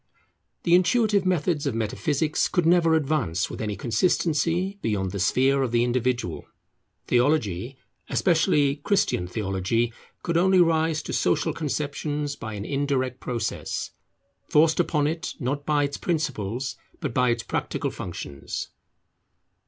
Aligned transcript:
The 0.63 0.73
intuitive 0.73 1.27
methods 1.27 1.67
of 1.67 1.75
metaphysics 1.75 2.47
could 2.47 2.65
never 2.65 2.95
advance 2.95 3.51
with 3.51 3.61
any 3.61 3.75
consistency 3.75 4.79
beyond 4.81 5.11
the 5.11 5.19
sphere 5.19 5.61
of 5.61 5.71
the 5.71 5.83
individual. 5.83 6.47
Theology, 7.05 7.77
especially 8.09 8.77
Christian 8.77 9.27
theology, 9.27 9.93
could 10.23 10.37
only 10.37 10.59
rise 10.59 11.03
to 11.03 11.13
social 11.13 11.53
conceptions 11.53 12.35
by 12.35 12.55
an 12.55 12.65
indirect 12.65 13.19
process, 13.19 13.91
forced 14.49 14.79
upon 14.79 15.05
it, 15.05 15.35
not 15.39 15.67
by 15.67 15.83
its 15.83 15.97
principles, 15.97 16.77
but 16.99 17.13
by 17.13 17.29
its 17.29 17.43
practical 17.43 17.91
functions. 17.91 18.69